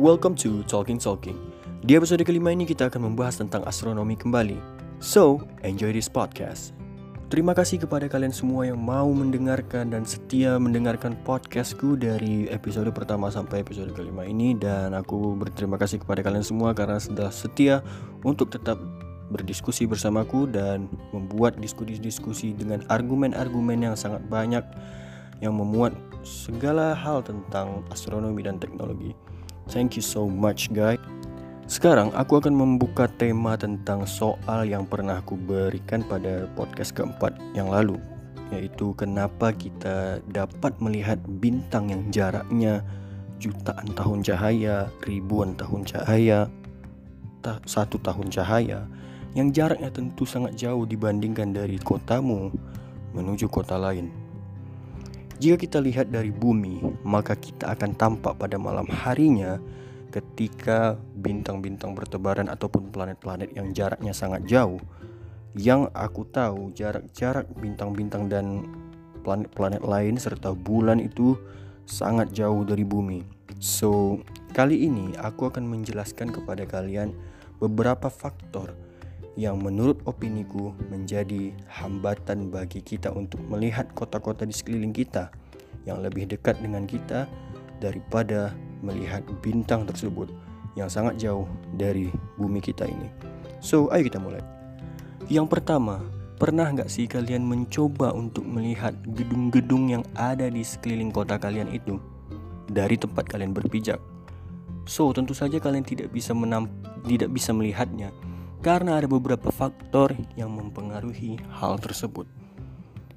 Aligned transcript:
Welcome 0.00 0.32
to 0.40 0.64
Talking 0.64 0.96
Talking. 0.96 1.36
Di 1.84 1.92
episode 1.92 2.24
kelima 2.24 2.48
ini 2.56 2.64
kita 2.64 2.88
akan 2.88 3.12
membahas 3.12 3.36
tentang 3.36 3.60
astronomi 3.68 4.16
kembali. 4.16 4.56
So, 4.96 5.44
enjoy 5.60 5.92
this 5.92 6.08
podcast. 6.08 6.72
Terima 7.28 7.52
kasih 7.52 7.84
kepada 7.84 8.08
kalian 8.08 8.32
semua 8.32 8.64
yang 8.64 8.80
mau 8.80 9.12
mendengarkan 9.12 9.92
dan 9.92 10.08
setia 10.08 10.56
mendengarkan 10.56 11.20
podcastku 11.20 12.00
dari 12.00 12.48
episode 12.48 12.88
pertama 12.96 13.28
sampai 13.28 13.60
episode 13.60 13.92
kelima 13.92 14.24
ini 14.24 14.56
dan 14.56 14.96
aku 14.96 15.36
berterima 15.36 15.76
kasih 15.76 16.00
kepada 16.00 16.24
kalian 16.24 16.48
semua 16.48 16.72
karena 16.72 16.96
sudah 16.96 17.28
setia 17.28 17.84
untuk 18.24 18.48
tetap 18.56 18.80
berdiskusi 19.28 19.84
bersamaku 19.84 20.48
dan 20.48 20.88
membuat 21.12 21.60
diskusi-diskusi 21.60 22.56
dengan 22.56 22.80
argumen-argumen 22.88 23.92
yang 23.92 24.00
sangat 24.00 24.24
banyak 24.32 24.64
yang 25.44 25.52
memuat 25.52 25.92
segala 26.24 26.96
hal 26.96 27.20
tentang 27.20 27.84
astronomi 27.92 28.40
dan 28.40 28.56
teknologi. 28.56 29.12
Thank 29.70 29.94
you 29.94 30.02
so 30.02 30.26
much 30.26 30.66
guys. 30.74 30.98
Sekarang 31.70 32.10
aku 32.18 32.42
akan 32.42 32.50
membuka 32.58 33.06
tema 33.06 33.54
tentang 33.54 34.02
soal 34.02 34.66
yang 34.66 34.82
pernah 34.82 35.22
aku 35.22 35.38
berikan 35.38 36.02
pada 36.02 36.50
podcast 36.58 36.90
keempat 36.90 37.38
yang 37.54 37.70
lalu 37.70 37.94
yaitu 38.50 38.90
kenapa 38.98 39.54
kita 39.54 40.18
dapat 40.34 40.74
melihat 40.82 41.22
bintang 41.38 41.94
yang 41.94 42.02
jaraknya 42.10 42.82
jutaan 43.38 43.86
tahun 43.94 44.26
cahaya, 44.26 44.90
ribuan 45.06 45.54
tahun 45.54 45.86
cahaya, 45.86 46.50
ta 47.40 47.62
satu 47.64 47.96
tahun 48.02 48.28
cahaya 48.28 48.84
yang 49.38 49.54
jaraknya 49.54 49.88
tentu 49.94 50.26
sangat 50.26 50.58
jauh 50.58 50.82
dibandingkan 50.82 51.54
dari 51.54 51.78
kotamu 51.78 52.50
menuju 53.14 53.46
kota 53.46 53.78
lain. 53.78 54.10
Jika 55.40 55.56
kita 55.56 55.80
lihat 55.80 56.12
dari 56.12 56.28
bumi, 56.28 56.84
maka 57.00 57.32
kita 57.32 57.72
akan 57.72 57.96
tampak 57.96 58.36
pada 58.36 58.60
malam 58.60 58.84
harinya 58.84 59.56
ketika 60.12 61.00
bintang-bintang 61.16 61.96
bertebaran 61.96 62.52
ataupun 62.52 62.92
planet-planet 62.92 63.56
yang 63.56 63.72
jaraknya 63.72 64.12
sangat 64.12 64.44
jauh. 64.44 64.76
Yang 65.56 65.88
aku 65.96 66.28
tahu 66.28 66.76
jarak-jarak 66.76 67.48
bintang-bintang 67.56 68.28
dan 68.28 68.68
planet-planet 69.24 69.80
lain 69.80 70.20
serta 70.20 70.52
bulan 70.52 71.00
itu 71.00 71.40
sangat 71.88 72.36
jauh 72.36 72.60
dari 72.68 72.84
bumi. 72.84 73.24
So, 73.64 74.20
kali 74.52 74.92
ini 74.92 75.16
aku 75.16 75.48
akan 75.48 75.64
menjelaskan 75.64 76.36
kepada 76.36 76.68
kalian 76.68 77.16
beberapa 77.56 78.12
faktor 78.12 78.76
yang 79.40 79.56
menurut 79.56 80.04
opiniku 80.04 80.76
menjadi 80.92 81.56
hambatan 81.64 82.52
bagi 82.52 82.84
kita 82.84 83.08
untuk 83.08 83.40
melihat 83.48 83.88
kota-kota 83.96 84.44
di 84.44 84.52
sekeliling 84.52 84.92
kita 84.92 85.32
yang 85.88 86.04
lebih 86.04 86.28
dekat 86.28 86.60
dengan 86.60 86.84
kita 86.84 87.24
daripada 87.80 88.52
melihat 88.84 89.24
bintang 89.40 89.88
tersebut 89.88 90.28
yang 90.76 90.92
sangat 90.92 91.16
jauh 91.16 91.48
dari 91.72 92.12
bumi 92.36 92.60
kita 92.60 92.84
ini. 92.84 93.08
So, 93.64 93.88
ayo 93.96 94.04
kita 94.04 94.20
mulai. 94.20 94.44
Yang 95.32 95.56
pertama, 95.56 96.04
pernah 96.36 96.68
nggak 96.68 96.92
sih 96.92 97.08
kalian 97.08 97.40
mencoba 97.40 98.12
untuk 98.12 98.44
melihat 98.44 98.92
gedung-gedung 99.16 99.88
yang 99.88 100.04
ada 100.20 100.52
di 100.52 100.60
sekeliling 100.60 101.08
kota 101.08 101.40
kalian 101.40 101.72
itu 101.72 101.96
dari 102.68 103.00
tempat 103.00 103.24
kalian 103.24 103.56
berpijak? 103.56 103.96
So, 104.84 105.16
tentu 105.16 105.32
saja 105.32 105.56
kalian 105.56 105.88
tidak 105.88 106.12
bisa 106.12 106.36
menam 106.36 106.68
tidak 107.08 107.32
bisa 107.32 107.56
melihatnya 107.56 108.12
karena 108.60 109.00
ada 109.00 109.08
beberapa 109.08 109.48
faktor 109.48 110.12
yang 110.36 110.52
mempengaruhi 110.52 111.40
hal 111.56 111.80
tersebut. 111.80 112.28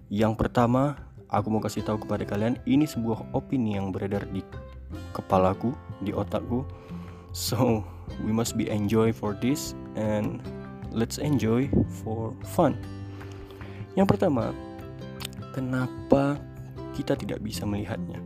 Yang 0.08 0.40
pertama, 0.40 0.96
aku 1.28 1.52
mau 1.52 1.60
kasih 1.60 1.84
tahu 1.84 2.08
kepada 2.08 2.24
kalian 2.24 2.56
ini 2.64 2.88
sebuah 2.88 3.36
opini 3.36 3.76
yang 3.76 3.92
beredar 3.92 4.24
di 4.32 4.40
kepalaku, 5.12 5.76
di 6.00 6.16
otakku. 6.16 6.64
So, 7.36 7.84
we 8.24 8.32
must 8.32 8.56
be 8.56 8.72
enjoy 8.72 9.12
for 9.12 9.36
this 9.36 9.76
and 10.00 10.40
let's 10.96 11.20
enjoy 11.20 11.68
for 12.04 12.32
fun. 12.56 12.80
Yang 14.00 14.16
pertama, 14.16 14.56
kenapa 15.52 16.40
kita 16.96 17.20
tidak 17.20 17.44
bisa 17.44 17.68
melihatnya? 17.68 18.24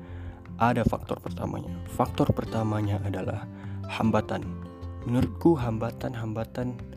Ada 0.62 0.86
faktor 0.86 1.18
pertamanya. 1.18 1.74
Faktor 1.98 2.30
pertamanya 2.30 3.02
adalah 3.02 3.50
hambatan. 3.90 4.46
Menurutku 5.08 5.56
hambatan-hambatan 5.56 6.97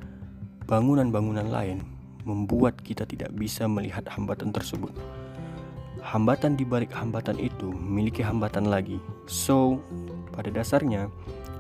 bangunan-bangunan 0.71 1.51
lain 1.51 1.83
membuat 2.23 2.79
kita 2.79 3.03
tidak 3.03 3.35
bisa 3.35 3.67
melihat 3.67 4.07
hambatan 4.07 4.55
tersebut. 4.55 4.95
Hambatan 5.99 6.55
di 6.55 6.63
balik 6.63 6.95
hambatan 6.95 7.43
itu 7.43 7.75
memiliki 7.75 8.23
hambatan 8.23 8.71
lagi. 8.71 9.03
So, 9.27 9.83
pada 10.31 10.47
dasarnya, 10.55 11.11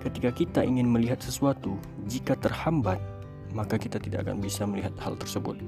ketika 0.06 0.30
kita 0.30 0.60
ingin 0.62 0.86
melihat 0.86 1.18
sesuatu, 1.18 1.74
jika 2.06 2.38
terhambat, 2.38 3.02
maka 3.50 3.82
kita 3.82 3.98
tidak 3.98 4.30
akan 4.30 4.38
bisa 4.38 4.62
melihat 4.62 4.94
hal 5.02 5.18
tersebut. 5.18 5.58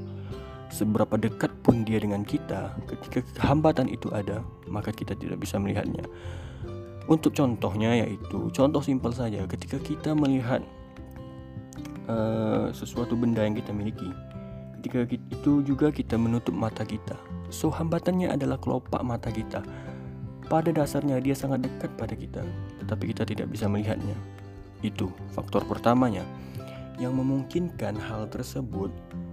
Seberapa 0.71 1.19
dekat 1.19 1.51
pun 1.67 1.83
dia 1.83 1.99
dengan 1.99 2.23
kita, 2.23 2.73
ketika 2.89 3.27
hambatan 3.43 3.91
itu 3.91 4.09
ada, 4.15 4.41
maka 4.71 4.95
kita 4.95 5.19
tidak 5.19 5.43
bisa 5.43 5.59
melihatnya. 5.59 6.07
Untuk 7.11 7.35
contohnya 7.35 8.07
yaitu, 8.07 8.49
contoh 8.55 8.81
simpel 8.81 9.11
saja, 9.11 9.45
ketika 9.51 9.77
kita 9.83 10.15
melihat 10.15 10.63
uh, 12.09 12.73
sesuatu 12.75 13.15
benda 13.15 13.45
yang 13.45 13.55
kita 13.55 13.71
miliki. 13.71 14.11
Ketika 14.81 15.07
itu 15.15 15.63
juga 15.63 15.95
kita 15.95 16.19
menutup 16.19 16.55
mata 16.55 16.83
kita. 16.83 17.15
So 17.53 17.71
hambatannya 17.71 18.33
adalah 18.33 18.59
kelopak 18.59 19.03
mata 19.07 19.31
kita. 19.31 19.63
Pada 20.51 20.75
dasarnya 20.75 21.23
dia 21.23 21.39
sangat 21.39 21.65
dekat 21.65 21.95
pada 21.95 22.13
kita, 22.19 22.43
tetapi 22.83 23.15
kita 23.15 23.23
tidak 23.23 23.47
bisa 23.49 23.71
melihatnya. 23.71 24.19
Itu 24.83 25.15
faktor 25.31 25.63
pertamanya 25.65 26.27
yang 26.99 27.15
memungkinkan 27.17 27.97
hal 27.97 28.27
tersebut 28.29 28.91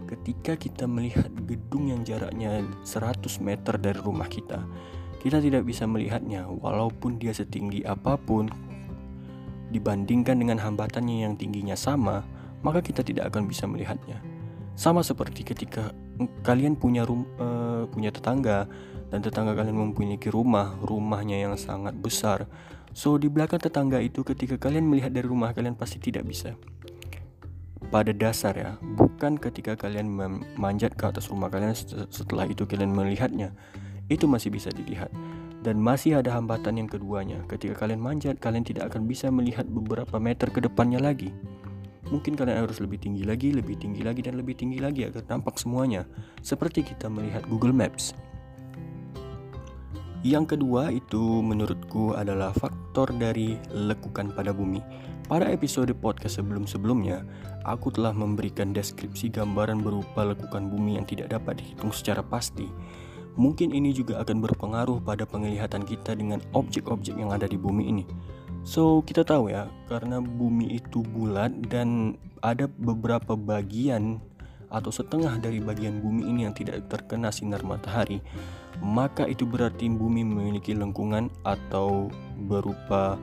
ketika 0.10 0.58
kita 0.58 0.86
melihat 0.90 1.30
gedung 1.46 1.90
yang 1.90 2.02
jaraknya 2.02 2.66
100 2.86 3.20
meter 3.42 3.76
dari 3.78 4.00
rumah 4.00 4.30
kita. 4.30 4.62
Kita 5.20 5.44
tidak 5.44 5.68
bisa 5.68 5.84
melihatnya 5.84 6.48
walaupun 6.48 7.20
dia 7.20 7.36
setinggi 7.36 7.84
apa 7.84 8.16
pun 8.16 8.48
dibandingkan 9.70 10.40
dengan 10.40 10.58
hambatannya 10.58 11.28
yang 11.28 11.36
tingginya 11.36 11.76
sama 11.78 12.26
maka 12.62 12.84
kita 12.84 13.02
tidak 13.06 13.32
akan 13.32 13.48
bisa 13.48 13.66
melihatnya. 13.66 14.20
Sama 14.80 15.04
seperti 15.04 15.44
ketika 15.44 15.92
kalian 16.44 16.80
punya 16.80 17.04
rum, 17.04 17.28
uh, 17.36 17.84
punya 17.92 18.16
tetangga 18.16 18.64
dan 19.12 19.20
tetangga 19.20 19.52
kalian 19.52 19.76
mempunyai 19.76 20.20
rumah, 20.32 20.76
rumahnya 20.80 21.36
yang 21.36 21.56
sangat 21.60 21.96
besar. 22.00 22.48
So 22.96 23.20
di 23.20 23.28
belakang 23.28 23.60
tetangga 23.60 24.00
itu 24.00 24.24
ketika 24.24 24.56
kalian 24.56 24.88
melihat 24.88 25.12
dari 25.12 25.28
rumah 25.28 25.52
kalian 25.52 25.76
pasti 25.76 26.00
tidak 26.00 26.24
bisa. 26.28 26.56
Pada 27.90 28.14
dasar 28.14 28.54
ya, 28.54 28.78
bukan 28.80 29.36
ketika 29.42 29.74
kalian 29.74 30.08
memanjat 30.14 30.94
ke 30.94 31.10
atas 31.10 31.28
rumah 31.28 31.50
kalian 31.50 31.74
setelah 32.08 32.46
itu 32.46 32.64
kalian 32.64 32.94
melihatnya. 32.94 33.52
Itu 34.08 34.30
masih 34.32 34.54
bisa 34.54 34.70
dilihat. 34.72 35.10
Dan 35.60 35.82
masih 35.84 36.24
ada 36.24 36.40
hambatan 36.40 36.80
yang 36.80 36.88
keduanya. 36.88 37.44
Ketika 37.52 37.84
kalian 37.84 38.00
manjat, 38.00 38.40
kalian 38.40 38.64
tidak 38.64 38.94
akan 38.94 39.12
bisa 39.12 39.28
melihat 39.28 39.68
beberapa 39.68 40.16
meter 40.22 40.48
ke 40.54 40.64
depannya 40.64 41.04
lagi 41.04 41.36
mungkin 42.10 42.38
kalian 42.38 42.66
harus 42.66 42.82
lebih 42.82 43.02
tinggi 43.02 43.26
lagi, 43.26 43.54
lebih 43.54 43.78
tinggi 43.78 44.02
lagi, 44.02 44.22
dan 44.26 44.38
lebih 44.38 44.58
tinggi 44.58 44.82
lagi 44.82 45.06
agar 45.06 45.26
tampak 45.26 45.58
semuanya, 45.58 46.06
seperti 46.42 46.86
kita 46.86 47.10
melihat 47.10 47.46
Google 47.50 47.74
Maps. 47.74 48.14
Yang 50.20 50.60
kedua 50.60 50.92
itu 50.92 51.40
menurutku 51.40 52.12
adalah 52.12 52.52
faktor 52.52 53.08
dari 53.16 53.56
lekukan 53.72 54.36
pada 54.36 54.52
bumi. 54.52 54.84
Pada 55.32 55.48
episode 55.48 55.96
podcast 55.96 56.44
sebelum-sebelumnya, 56.44 57.24
aku 57.64 57.88
telah 57.94 58.12
memberikan 58.12 58.76
deskripsi 58.76 59.32
gambaran 59.32 59.80
berupa 59.80 60.28
lekukan 60.28 60.68
bumi 60.68 61.00
yang 61.00 61.08
tidak 61.08 61.32
dapat 61.32 61.64
dihitung 61.64 61.96
secara 61.96 62.20
pasti. 62.20 62.68
Mungkin 63.40 63.72
ini 63.72 63.96
juga 63.96 64.20
akan 64.20 64.44
berpengaruh 64.44 65.00
pada 65.00 65.24
penglihatan 65.24 65.88
kita 65.88 66.12
dengan 66.20 66.44
objek-objek 66.52 67.16
yang 67.16 67.32
ada 67.32 67.48
di 67.48 67.56
bumi 67.56 67.88
ini. 67.88 68.04
So, 68.70 69.02
kita 69.02 69.26
tahu 69.26 69.50
ya, 69.50 69.66
karena 69.90 70.22
bumi 70.22 70.78
itu 70.78 71.02
bulat 71.02 71.50
dan 71.74 72.14
ada 72.46 72.70
beberapa 72.70 73.34
bagian 73.34 74.22
atau 74.70 74.94
setengah 74.94 75.42
dari 75.42 75.58
bagian 75.58 75.98
bumi 75.98 76.30
ini 76.30 76.46
yang 76.46 76.54
tidak 76.54 76.86
terkena 76.86 77.34
sinar 77.34 77.66
matahari, 77.66 78.22
maka 78.78 79.26
itu 79.26 79.50
berarti 79.50 79.90
bumi 79.90 80.22
memiliki 80.22 80.78
lengkungan 80.78 81.34
atau 81.42 82.14
berupa 82.46 83.18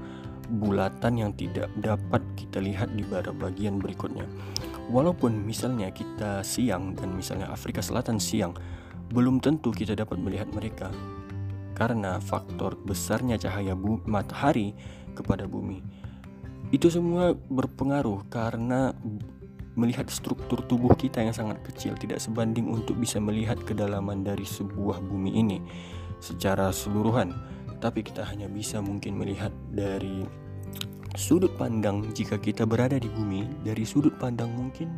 bulatan 0.59 1.15
yang 1.15 1.31
tidak 1.39 1.71
dapat 1.79 2.27
kita 2.35 2.59
lihat 2.59 2.91
di 2.99 3.07
bagian 3.07 3.79
berikutnya. 3.79 4.27
Walaupun 4.91 5.47
misalnya 5.47 5.95
kita 5.95 6.43
siang 6.43 6.99
dan 6.99 7.15
misalnya 7.15 7.55
Afrika 7.55 7.79
Selatan 7.79 8.19
siang, 8.19 8.51
belum 9.15 9.39
tentu 9.39 9.71
kita 9.71 9.95
dapat 9.95 10.19
melihat 10.19 10.51
mereka 10.51 10.91
karena 11.77 12.19
faktor 12.19 12.75
besarnya 12.83 13.37
cahaya 13.37 13.77
matahari 14.09 14.73
kepada 15.17 15.49
bumi. 15.49 15.81
Itu 16.69 16.93
semua 16.93 17.33
berpengaruh 17.33 18.29
karena 18.29 18.93
melihat 19.77 20.09
struktur 20.09 20.65
tubuh 20.65 20.93
kita 20.97 21.21
yang 21.21 21.37
sangat 21.37 21.61
kecil 21.65 21.97
tidak 21.97 22.21
sebanding 22.21 22.69
untuk 22.69 22.97
bisa 22.97 23.21
melihat 23.21 23.61
kedalaman 23.65 24.25
dari 24.25 24.45
sebuah 24.45 25.01
bumi 25.01 25.37
ini 25.37 25.59
secara 26.21 26.73
seluruhan. 26.73 27.33
Tapi 27.77 28.01
kita 28.01 28.25
hanya 28.25 28.49
bisa 28.49 28.81
mungkin 28.81 29.21
melihat 29.21 29.53
dari 29.69 30.25
sudut 31.17 31.53
pandang 31.57 32.09
jika 32.13 32.37
kita 32.37 32.69
berada 32.69 33.01
di 33.01 33.09
bumi 33.09 33.49
dari 33.65 33.85
sudut 33.89 34.13
pandang 34.21 34.53
mungkin 34.53 34.93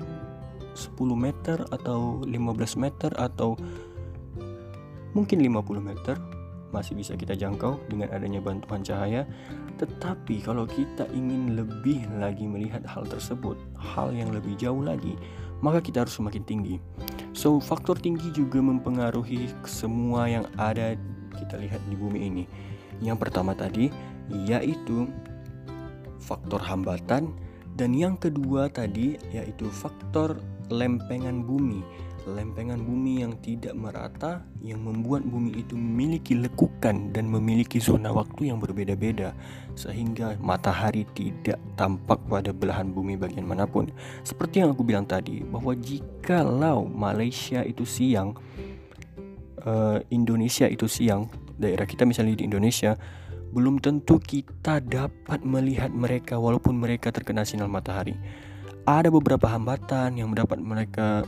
10 0.74 0.94
meter 1.14 1.58
atau 1.74 2.22
15 2.22 2.78
meter 2.78 3.10
atau 3.18 3.58
mungkin 5.14 5.38
50 5.42 5.82
meter 5.82 6.16
masih 6.70 6.96
bisa 6.96 7.16
kita 7.16 7.32
jangkau 7.32 7.80
dengan 7.88 8.12
adanya 8.12 8.42
bantuan 8.42 8.84
cahaya. 8.84 9.24
Tetapi 9.80 10.44
kalau 10.44 10.68
kita 10.68 11.08
ingin 11.14 11.56
lebih 11.56 12.04
lagi 12.18 12.44
melihat 12.44 12.84
hal 12.84 13.06
tersebut, 13.08 13.56
hal 13.76 14.12
yang 14.12 14.28
lebih 14.34 14.58
jauh 14.58 14.82
lagi, 14.82 15.16
maka 15.64 15.82
kita 15.82 16.04
harus 16.04 16.14
semakin 16.14 16.42
tinggi. 16.44 16.76
So, 17.32 17.62
faktor 17.62 17.98
tinggi 17.98 18.34
juga 18.34 18.58
mempengaruhi 18.58 19.50
semua 19.62 20.26
yang 20.26 20.44
ada 20.58 20.98
kita 21.38 21.54
lihat 21.60 21.80
di 21.86 21.94
bumi 21.94 22.20
ini. 22.26 22.44
Yang 22.98 23.28
pertama 23.28 23.54
tadi 23.54 23.88
yaitu 24.28 25.06
faktor 26.18 26.60
hambatan 26.60 27.32
dan 27.78 27.94
yang 27.94 28.18
kedua 28.18 28.68
tadi 28.68 29.16
yaitu 29.30 29.70
faktor 29.70 30.36
lempengan 30.68 31.46
bumi 31.46 31.80
lempengan 32.26 32.82
bumi 32.82 33.22
yang 33.22 33.38
tidak 33.38 33.76
merata 33.78 34.42
yang 34.64 34.82
membuat 34.82 35.22
bumi 35.22 35.62
itu 35.62 35.78
memiliki 35.78 36.34
lekukan 36.34 37.14
dan 37.14 37.30
memiliki 37.30 37.78
zona 37.78 38.10
waktu 38.10 38.50
yang 38.50 38.58
berbeda-beda 38.58 39.36
sehingga 39.78 40.34
matahari 40.42 41.06
tidak 41.14 41.60
tampak 41.78 42.18
pada 42.26 42.50
belahan 42.50 42.90
bumi 42.90 43.14
bagian 43.14 43.46
mana 43.46 43.68
pun. 43.68 43.92
Seperti 44.26 44.64
yang 44.64 44.74
aku 44.74 44.82
bilang 44.82 45.06
tadi 45.06 45.46
bahwa 45.46 45.76
jikalau 45.78 46.88
Malaysia 46.90 47.62
itu 47.62 47.86
siang 47.86 48.34
uh, 49.64 49.98
Indonesia 50.08 50.66
itu 50.68 50.86
siang, 50.86 51.26
daerah 51.58 51.84
kita 51.88 52.06
misalnya 52.06 52.38
di 52.38 52.44
Indonesia 52.46 52.94
belum 53.48 53.80
tentu 53.80 54.20
kita 54.20 54.84
dapat 54.84 55.40
melihat 55.40 55.88
mereka 55.88 56.36
walaupun 56.36 56.76
mereka 56.76 57.08
terkena 57.08 57.48
sinar 57.48 57.68
matahari. 57.68 58.12
Ada 58.84 59.08
beberapa 59.12 59.48
hambatan 59.48 60.16
yang 60.16 60.32
mendapat 60.32 60.60
mereka 60.60 61.24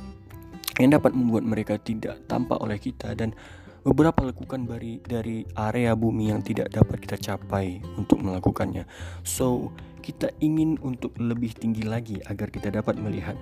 yang 0.80 0.96
dapat 0.96 1.12
membuat 1.12 1.44
mereka 1.44 1.76
tidak 1.76 2.24
tampak 2.24 2.56
oleh 2.58 2.80
kita 2.80 3.12
dan 3.12 3.36
beberapa 3.84 4.24
lekukan 4.24 4.68
dari 4.68 5.00
dari 5.00 5.44
area 5.56 5.96
bumi 5.96 6.32
yang 6.32 6.40
tidak 6.44 6.72
dapat 6.72 7.00
kita 7.00 7.16
capai 7.16 7.80
untuk 7.96 8.20
melakukannya. 8.20 8.84
So, 9.24 9.72
kita 10.00 10.32
ingin 10.40 10.80
untuk 10.80 11.16
lebih 11.20 11.52
tinggi 11.56 11.84
lagi 11.84 12.20
agar 12.28 12.48
kita 12.48 12.72
dapat 12.72 12.96
melihat. 12.96 13.36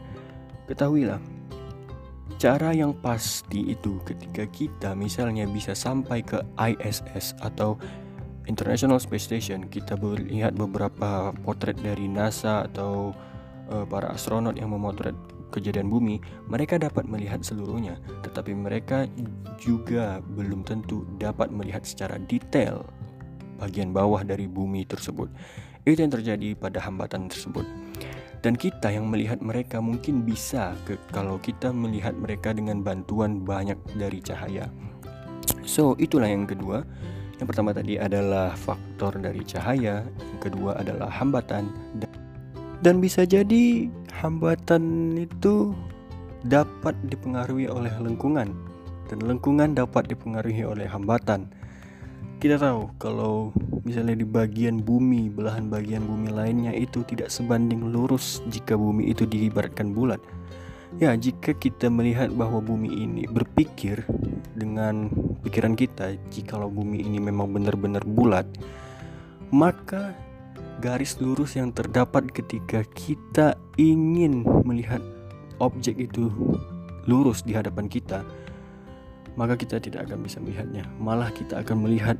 Ketahuilah, 0.66 1.18
cara 2.36 2.70
yang 2.76 2.92
pasti 2.98 3.72
itu 3.72 3.98
ketika 4.04 4.44
kita 4.46 4.90
misalnya 4.92 5.48
bisa 5.48 5.72
sampai 5.72 6.20
ke 6.22 6.42
ISS 6.58 7.38
atau 7.40 7.80
International 8.48 8.96
Space 8.96 9.28
Station, 9.28 9.68
kita 9.68 9.96
melihat 10.00 10.56
beberapa 10.56 11.36
potret 11.44 11.76
dari 11.80 12.08
NASA 12.08 12.64
atau 12.64 13.12
uh, 13.68 13.84
para 13.84 14.12
astronot 14.12 14.56
yang 14.56 14.72
memotret 14.72 15.12
kejadian 15.50 15.88
bumi, 15.88 16.20
mereka 16.46 16.76
dapat 16.76 17.08
melihat 17.08 17.40
seluruhnya, 17.40 17.96
tetapi 18.24 18.52
mereka 18.52 19.08
juga 19.56 20.20
belum 20.36 20.64
tentu 20.64 21.08
dapat 21.16 21.48
melihat 21.50 21.82
secara 21.84 22.20
detail 22.28 22.84
bagian 23.58 23.90
bawah 23.90 24.22
dari 24.22 24.46
bumi 24.46 24.86
tersebut. 24.86 25.26
Itu 25.82 26.04
yang 26.04 26.12
terjadi 26.14 26.54
pada 26.54 26.78
hambatan 26.84 27.32
tersebut. 27.32 27.64
Dan 28.38 28.54
kita 28.54 28.94
yang 28.94 29.10
melihat 29.10 29.42
mereka 29.42 29.82
mungkin 29.82 30.22
bisa 30.22 30.70
ke, 30.86 30.94
kalau 31.10 31.42
kita 31.42 31.74
melihat 31.74 32.14
mereka 32.14 32.54
dengan 32.54 32.86
bantuan 32.86 33.42
banyak 33.42 33.74
dari 33.98 34.22
cahaya. 34.22 34.70
So, 35.66 35.98
itulah 35.98 36.30
yang 36.30 36.46
kedua. 36.46 36.86
Yang 37.38 37.54
pertama 37.54 37.70
tadi 37.70 37.98
adalah 37.98 38.54
faktor 38.54 39.18
dari 39.18 39.42
cahaya, 39.42 40.06
yang 40.06 40.40
kedua 40.42 40.78
adalah 40.78 41.06
hambatan 41.10 41.70
dan 41.98 42.10
dan 42.82 43.02
bisa 43.02 43.26
jadi 43.26 43.90
hambatan 44.14 45.14
itu 45.18 45.74
dapat 46.46 46.94
dipengaruhi 47.10 47.66
oleh 47.66 47.90
lingkungan 47.98 48.54
dan 49.08 49.18
lingkungan 49.24 49.74
dapat 49.74 50.06
dipengaruhi 50.06 50.62
oleh 50.62 50.86
hambatan. 50.86 51.48
Kita 52.38 52.54
tahu 52.54 52.94
kalau 53.02 53.50
misalnya 53.82 54.14
di 54.14 54.22
bagian 54.22 54.78
bumi, 54.78 55.26
belahan 55.26 55.66
bagian 55.66 56.06
bumi 56.06 56.30
lainnya 56.30 56.70
itu 56.70 57.02
tidak 57.02 57.34
sebanding 57.34 57.90
lurus 57.90 58.46
jika 58.46 58.78
bumi 58.78 59.10
itu 59.10 59.26
diibaratkan 59.26 59.90
bulat. 59.90 60.22
Ya, 61.02 61.12
jika 61.18 61.52
kita 61.52 61.90
melihat 61.90 62.30
bahwa 62.32 62.62
bumi 62.62 62.88
ini 62.94 63.26
berpikir 63.26 64.06
dengan 64.54 65.10
pikiran 65.42 65.74
kita, 65.74 66.14
jikalau 66.30 66.70
bumi 66.70 67.02
ini 67.02 67.18
memang 67.18 67.50
benar-benar 67.50 68.06
bulat, 68.06 68.46
maka 69.50 70.14
garis 70.78 71.18
lurus 71.18 71.58
yang 71.58 71.74
terdapat 71.74 72.30
ketika 72.30 72.86
kita 72.94 73.58
ingin 73.74 74.46
melihat 74.62 75.02
objek 75.58 75.98
itu 75.98 76.30
lurus 77.10 77.42
di 77.42 77.54
hadapan 77.54 77.90
kita, 77.90 78.22
maka 79.34 79.58
kita 79.58 79.82
tidak 79.82 80.06
akan 80.06 80.22
bisa 80.22 80.38
melihatnya. 80.38 80.86
Malah 81.02 81.34
kita 81.34 81.62
akan 81.66 81.82
melihat 81.82 82.14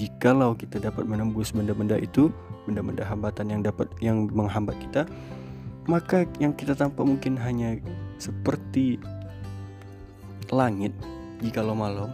jikalau 0.00 0.56
kita 0.56 0.80
dapat 0.80 1.04
menembus 1.04 1.52
benda-benda 1.52 2.00
itu, 2.00 2.32
benda-benda 2.64 3.04
hambatan 3.04 3.52
yang 3.52 3.60
dapat 3.60 3.88
yang 4.00 4.24
menghambat 4.32 4.76
kita, 4.88 5.04
maka 5.84 6.24
yang 6.40 6.56
kita 6.56 6.72
tampak 6.72 7.04
mungkin 7.04 7.36
hanya 7.36 7.76
seperti 8.16 8.96
langit 10.48 10.96
jikalau 11.44 11.76
malam 11.76 12.08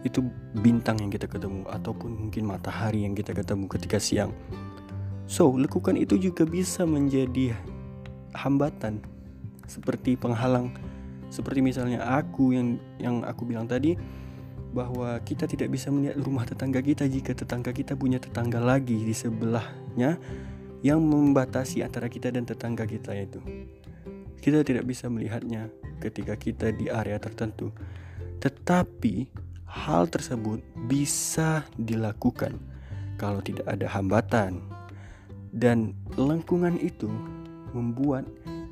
itu 0.00 0.24
bintang 0.64 0.96
yang 0.96 1.12
kita 1.12 1.28
ketemu 1.28 1.68
ataupun 1.68 2.28
mungkin 2.28 2.48
matahari 2.48 3.04
yang 3.04 3.12
kita 3.12 3.36
ketemu 3.36 3.68
ketika 3.68 4.00
siang 4.00 4.32
So, 5.30 5.54
lekukan 5.54 5.94
itu 5.94 6.18
juga 6.18 6.42
bisa 6.42 6.82
menjadi 6.82 7.54
hambatan 8.34 8.98
seperti 9.70 10.18
penghalang 10.18 10.74
seperti 11.30 11.62
misalnya 11.62 12.02
aku 12.02 12.50
yang 12.50 12.82
yang 12.98 13.22
aku 13.22 13.46
bilang 13.46 13.70
tadi 13.70 13.94
bahwa 14.74 15.14
kita 15.22 15.46
tidak 15.46 15.70
bisa 15.70 15.94
melihat 15.94 16.18
rumah 16.18 16.42
tetangga 16.42 16.82
kita 16.82 17.06
jika 17.06 17.38
tetangga 17.38 17.70
kita 17.70 17.94
punya 17.94 18.18
tetangga 18.18 18.58
lagi 18.58 18.98
di 19.06 19.14
sebelahnya 19.14 20.18
yang 20.82 20.98
membatasi 20.98 21.86
antara 21.86 22.10
kita 22.10 22.34
dan 22.34 22.42
tetangga 22.42 22.82
kita 22.82 23.14
itu. 23.14 23.38
Kita 24.42 24.66
tidak 24.66 24.90
bisa 24.90 25.06
melihatnya 25.06 25.70
ketika 26.02 26.34
kita 26.34 26.74
di 26.74 26.90
area 26.90 27.22
tertentu. 27.22 27.70
Tetapi 28.42 29.30
hal 29.70 30.10
tersebut 30.10 30.58
bisa 30.90 31.62
dilakukan 31.78 32.58
kalau 33.20 33.38
tidak 33.44 33.68
ada 33.70 33.86
hambatan 33.86 34.64
dan 35.50 35.98
lengkungan 36.14 36.78
itu 36.78 37.10
membuat 37.74 38.26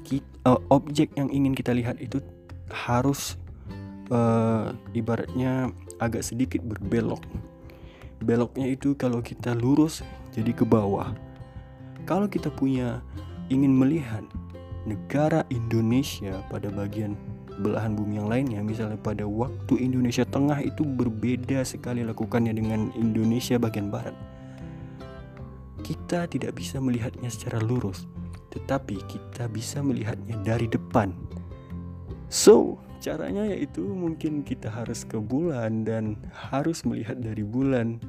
kita, 0.07 0.27
uh, 0.47 0.59
eh, 0.59 0.61
objek 0.71 1.09
yang 1.19 1.31
ingin 1.31 1.55
kita 1.55 1.75
lihat 1.75 1.99
itu 1.99 2.23
harus 2.71 3.39
uh, 4.11 4.75
ibaratnya 4.95 5.71
agak 5.99 6.23
sedikit 6.23 6.63
berbelok. 6.63 7.23
Beloknya 8.19 8.67
itu 8.67 8.99
kalau 8.99 9.23
kita 9.23 9.55
lurus 9.55 10.03
jadi 10.35 10.51
ke 10.51 10.67
bawah. 10.67 11.15
Kalau 12.07 12.27
kita 12.27 12.51
punya 12.51 13.05
ingin 13.53 13.75
melihat 13.75 14.25
negara 14.89 15.45
Indonesia 15.53 16.41
pada 16.49 16.73
bagian 16.73 17.15
belahan 17.59 17.99
bumi 17.99 18.23
yang 18.23 18.31
lainnya, 18.31 18.61
misalnya 18.63 18.97
pada 18.99 19.27
waktu 19.27 19.83
Indonesia 19.83 20.23
Tengah 20.23 20.63
itu 20.63 20.87
berbeda 20.87 21.67
sekali 21.67 22.07
lakukannya 22.07 22.55
dengan 22.55 22.95
Indonesia 22.95 23.59
bagian 23.59 23.91
barat 23.91 24.15
kita 25.83 26.27
tidak 26.27 26.59
bisa 26.59 26.83
melihatnya 26.83 27.31
secara 27.31 27.63
lurus, 27.63 28.07
tetapi 28.55 28.99
kita 29.07 29.47
bisa 29.51 29.83
melihatnya 29.83 30.39
dari 30.43 30.67
depan. 30.67 31.15
So, 32.29 32.77
caranya 32.99 33.47
yaitu 33.49 33.87
mungkin 33.87 34.43
kita 34.43 34.69
harus 34.69 35.07
ke 35.07 35.17
bulan 35.17 35.87
dan 35.87 36.19
harus 36.35 36.83
melihat 36.83 37.17
dari 37.23 37.47
bulan 37.47 38.03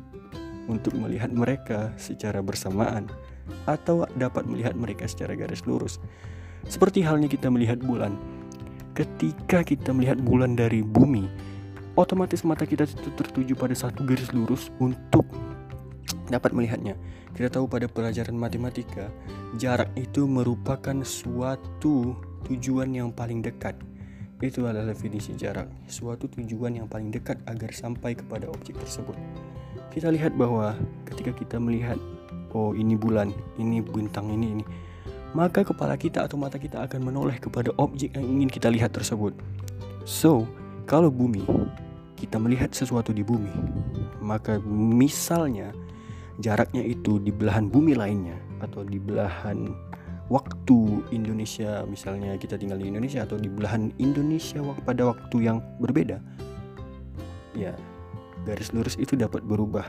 untuk 0.69 0.93
melihat 0.97 1.33
mereka 1.33 1.93
secara 1.97 2.41
bersamaan 2.41 3.09
atau 3.65 4.05
dapat 4.17 4.45
melihat 4.45 4.77
mereka 4.77 5.09
secara 5.09 5.33
garis 5.33 5.65
lurus. 5.65 5.97
Seperti 6.69 7.01
halnya 7.01 7.25
kita 7.25 7.49
melihat 7.49 7.81
bulan. 7.81 8.13
Ketika 8.93 9.63
kita 9.63 9.95
melihat 9.95 10.19
bulan 10.19 10.59
dari 10.59 10.83
bumi, 10.83 11.25
otomatis 11.95 12.43
mata 12.43 12.67
kita 12.67 12.85
tertuju 13.15 13.55
pada 13.55 13.73
satu 13.73 14.03
garis 14.03 14.29
lurus 14.35 14.67
untuk 14.77 15.25
dapat 16.29 16.53
melihatnya. 16.53 16.95
Kita 17.33 17.49
tahu 17.49 17.65
pada 17.65 17.89
pelajaran 17.89 18.37
matematika, 18.37 19.09
jarak 19.57 19.89
itu 19.97 20.29
merupakan 20.29 20.95
suatu 21.01 22.15
tujuan 22.47 22.93
yang 22.93 23.09
paling 23.09 23.41
dekat. 23.41 23.75
Itu 24.39 24.63
adalah 24.69 24.95
definisi 24.95 25.35
jarak, 25.35 25.67
suatu 25.91 26.31
tujuan 26.31 26.79
yang 26.79 26.87
paling 26.87 27.11
dekat 27.11 27.43
agar 27.43 27.75
sampai 27.75 28.15
kepada 28.15 28.47
objek 28.47 28.79
tersebut. 28.79 29.17
Kita 29.91 30.07
lihat 30.13 30.37
bahwa 30.39 30.79
ketika 31.03 31.35
kita 31.35 31.57
melihat, 31.59 31.99
oh 32.55 32.71
ini 32.71 32.95
bulan, 32.95 33.35
ini 33.59 33.83
bintang 33.83 34.31
ini 34.31 34.61
ini, 34.61 34.65
maka 35.35 35.67
kepala 35.67 35.99
kita 35.99 36.23
atau 36.23 36.39
mata 36.39 36.55
kita 36.55 36.87
akan 36.87 37.11
menoleh 37.11 37.35
kepada 37.37 37.75
objek 37.75 38.15
yang 38.15 38.25
ingin 38.25 38.49
kita 38.49 38.71
lihat 38.71 38.95
tersebut. 38.95 39.35
So, 40.07 40.47
kalau 40.87 41.11
bumi, 41.11 41.43
kita 42.17 42.41
melihat 42.41 42.71
sesuatu 42.73 43.13
di 43.13 43.21
bumi, 43.21 43.51
maka 44.23 44.57
misalnya 44.65 45.75
jaraknya 46.39 46.83
itu 46.83 47.19
di 47.19 47.31
belahan 47.31 47.67
bumi 47.67 47.93
lainnya, 47.95 48.39
atau 48.63 48.83
di 48.83 48.99
belahan 48.99 49.71
waktu 50.29 51.03
Indonesia 51.09 51.83
misalnya 51.89 52.37
kita 52.37 52.55
tinggal 52.55 52.77
di 52.77 52.87
Indonesia 52.87 53.25
atau 53.25 53.35
di 53.35 53.49
belahan 53.49 53.89
Indonesia 53.97 54.61
pada 54.85 55.09
waktu 55.09 55.37
yang 55.41 55.57
berbeda. 55.81 56.21
Ya 57.57 57.73
garis 58.45 58.71
lurus 58.71 58.95
itu 58.95 59.17
dapat 59.19 59.43
berubah. 59.43 59.83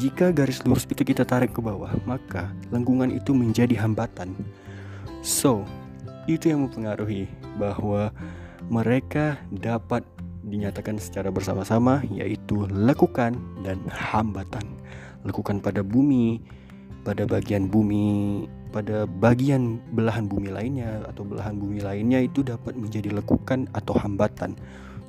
Jika 0.00 0.32
garis 0.32 0.64
lurus 0.64 0.88
itu 0.88 1.04
kita 1.04 1.28
tarik 1.28 1.52
ke 1.52 1.60
bawah 1.60 1.92
maka 2.08 2.54
lengkungan 2.72 3.10
itu 3.12 3.36
menjadi 3.36 3.84
hambatan. 3.84 4.32
So 5.20 5.66
itu 6.24 6.48
yang 6.54 6.64
mempengaruhi 6.64 7.28
bahwa 7.58 8.14
mereka 8.70 9.36
dapat 9.50 10.06
dinyatakan 10.50 10.98
secara 10.98 11.30
bersama-sama 11.30 12.02
yaitu 12.10 12.66
lekukan 12.68 13.38
dan 13.62 13.78
hambatan 13.88 14.66
lekukan 15.22 15.62
pada 15.62 15.80
bumi 15.80 16.42
pada 17.06 17.24
bagian 17.24 17.70
bumi 17.70 18.44
pada 18.70 19.04
bagian 19.04 19.82
belahan 19.92 20.30
bumi 20.30 20.48
lainnya 20.48 21.02
atau 21.10 21.26
belahan 21.26 21.58
bumi 21.58 21.82
lainnya 21.82 22.22
itu 22.22 22.46
dapat 22.46 22.78
menjadi 22.78 23.10
lekukan 23.10 23.66
atau 23.74 23.98
hambatan. 23.98 24.54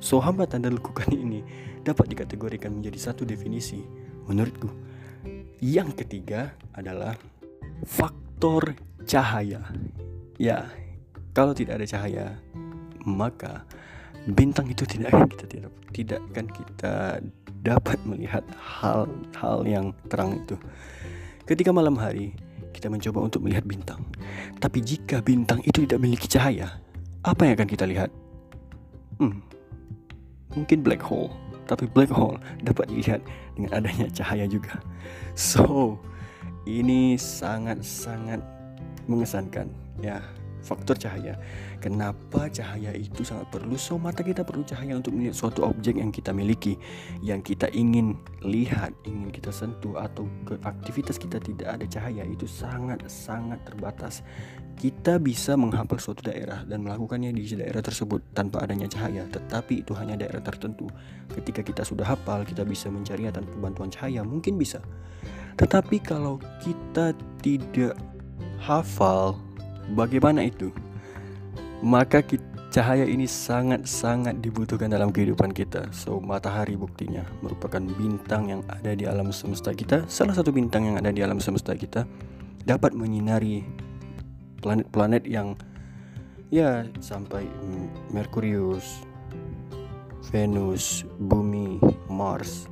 So 0.02 0.18
hambatan 0.18 0.66
dan 0.66 0.74
lekukan 0.82 1.14
ini 1.24 1.46
dapat 1.86 2.10
dikategorikan 2.10 2.74
menjadi 2.74 2.98
satu 3.10 3.22
definisi 3.22 3.80
menurutku. 4.26 4.66
Yang 5.62 6.02
ketiga 6.02 6.58
adalah 6.74 7.14
faktor 7.86 8.74
cahaya. 9.06 9.62
Ya, 10.42 10.66
kalau 11.30 11.54
tidak 11.54 11.78
ada 11.78 11.86
cahaya, 11.86 12.26
maka 13.06 13.62
bintang 14.30 14.70
itu 14.70 14.86
tidak 14.86 15.10
akan 15.10 15.26
kita 15.26 15.44
tidak 15.50 15.72
tidak 15.90 16.20
akan 16.30 16.46
kita 16.54 16.94
dapat 17.62 17.98
melihat 18.06 18.44
hal-hal 18.58 19.58
yang 19.66 19.86
terang 20.10 20.38
itu. 20.42 20.58
Ketika 21.46 21.74
malam 21.74 21.98
hari, 21.98 22.34
kita 22.74 22.90
mencoba 22.90 23.26
untuk 23.26 23.42
melihat 23.46 23.66
bintang. 23.66 24.02
Tapi 24.58 24.82
jika 24.82 25.22
bintang 25.22 25.62
itu 25.62 25.86
tidak 25.86 26.02
memiliki 26.02 26.26
cahaya, 26.26 26.82
apa 27.22 27.46
yang 27.46 27.54
akan 27.58 27.70
kita 27.70 27.84
lihat? 27.86 28.10
Hmm, 29.18 29.42
mungkin 30.54 30.82
black 30.82 31.02
hole. 31.02 31.30
Tapi 31.70 31.86
black 31.86 32.10
hole 32.10 32.38
dapat 32.66 32.90
dilihat 32.90 33.22
dengan 33.54 33.70
adanya 33.78 34.10
cahaya 34.10 34.46
juga. 34.50 34.82
So, 35.38 35.98
ini 36.66 37.14
sangat-sangat 37.18 38.42
mengesankan 39.06 39.70
ya 39.98 40.22
faktor 40.62 40.94
cahaya. 40.96 41.36
Kenapa 41.82 42.46
cahaya 42.48 42.94
itu 42.94 43.26
sangat 43.26 43.50
perlu? 43.50 43.74
So 43.74 43.98
mata 43.98 44.22
kita 44.22 44.46
perlu 44.46 44.62
cahaya 44.62 44.94
untuk 44.96 45.12
melihat 45.12 45.34
suatu 45.34 45.66
objek 45.66 45.98
yang 45.98 46.14
kita 46.14 46.30
miliki, 46.30 46.78
yang 47.20 47.42
kita 47.42 47.68
ingin 47.74 48.16
lihat, 48.46 48.94
ingin 49.04 49.28
kita 49.34 49.50
sentuh 49.50 49.98
atau 49.98 50.24
ke 50.46 50.56
aktivitas 50.62 51.18
kita 51.18 51.42
tidak 51.42 51.68
ada 51.68 51.86
cahaya 51.86 52.22
itu 52.24 52.46
sangat-sangat 52.46 53.58
terbatas. 53.66 54.22
Kita 54.72 55.20
bisa 55.20 55.52
menghafal 55.54 56.00
suatu 56.00 56.24
daerah 56.24 56.64
dan 56.64 56.80
melakukannya 56.82 57.30
di 57.36 57.44
daerah 57.54 57.84
tersebut 57.84 58.32
tanpa 58.32 58.64
adanya 58.64 58.88
cahaya, 58.88 59.28
tetapi 59.28 59.84
itu 59.84 59.92
hanya 59.94 60.16
daerah 60.16 60.40
tertentu. 60.40 60.88
Ketika 61.28 61.60
kita 61.60 61.82
sudah 61.84 62.08
hafal, 62.08 62.42
kita 62.42 62.64
bisa 62.64 62.88
mencarinya 62.88 63.36
tanpa 63.36 63.52
bantuan 63.60 63.92
cahaya, 63.92 64.24
mungkin 64.24 64.56
bisa. 64.56 64.80
Tetapi 65.60 66.00
kalau 66.00 66.40
kita 66.64 67.12
tidak 67.44 67.94
hafal 68.62 69.36
Bagaimana 69.90 70.46
itu? 70.46 70.70
Maka 71.82 72.22
cahaya 72.72 73.04
ini 73.04 73.28
sangat-sangat 73.28 74.40
dibutuhkan 74.40 74.88
dalam 74.88 75.12
kehidupan 75.12 75.52
kita. 75.52 75.92
So, 75.92 76.22
matahari 76.22 76.78
buktinya 76.78 77.20
merupakan 77.44 77.84
bintang 77.84 78.48
yang 78.48 78.62
ada 78.70 78.96
di 78.96 79.04
alam 79.04 79.28
semesta 79.28 79.76
kita. 79.76 80.08
Salah 80.08 80.32
satu 80.32 80.54
bintang 80.54 80.88
yang 80.88 80.96
ada 80.96 81.12
di 81.12 81.20
alam 81.20 81.36
semesta 81.36 81.76
kita 81.76 82.08
dapat 82.64 82.96
menyinari 82.96 83.66
planet-planet 84.64 85.28
yang 85.28 85.58
ya 86.48 86.86
sampai 87.02 87.44
Merkurius, 88.14 89.04
Venus, 90.32 91.04
Bumi, 91.20 91.76
Mars, 92.08 92.70